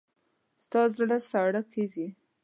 [0.63, 2.07] ستا زړه ساړه کېږي.